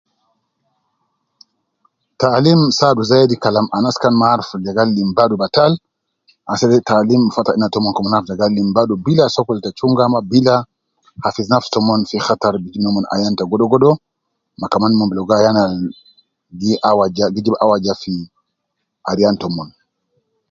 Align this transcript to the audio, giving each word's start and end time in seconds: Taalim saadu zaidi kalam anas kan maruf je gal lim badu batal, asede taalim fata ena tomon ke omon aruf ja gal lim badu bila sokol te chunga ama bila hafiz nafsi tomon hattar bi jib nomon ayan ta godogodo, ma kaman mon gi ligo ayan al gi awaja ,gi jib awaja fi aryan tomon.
Taalim 2.21 2.61
saadu 2.77 3.03
zaidi 3.11 3.35
kalam 3.43 3.67
anas 3.77 3.95
kan 4.03 4.13
maruf 4.21 4.49
je 4.63 4.71
gal 4.77 4.89
lim 4.97 5.09
badu 5.17 5.35
batal, 5.41 5.71
asede 6.51 6.77
taalim 6.89 7.23
fata 7.35 7.51
ena 7.57 7.67
tomon 7.73 7.93
ke 7.93 7.99
omon 8.01 8.15
aruf 8.15 8.27
ja 8.31 8.39
gal 8.41 8.51
lim 8.57 8.69
badu 8.77 8.93
bila 9.05 9.25
sokol 9.35 9.57
te 9.63 9.69
chunga 9.77 10.03
ama 10.05 10.19
bila 10.31 10.55
hafiz 11.23 11.47
nafsi 11.49 11.69
tomon 11.75 12.01
hattar 12.25 12.55
bi 12.61 12.67
jib 12.73 12.83
nomon 12.85 13.05
ayan 13.13 13.33
ta 13.39 13.43
godogodo, 13.49 13.89
ma 14.59 14.65
kaman 14.71 14.93
mon 14.95 15.07
gi 15.11 15.15
ligo 15.17 15.33
ayan 15.39 15.57
al 15.63 15.73
gi 16.59 16.71
awaja 16.89 17.25
,gi 17.33 17.41
jib 17.45 17.55
awaja 17.63 17.93
fi 18.01 18.13
aryan 19.09 19.35
tomon. 19.41 19.69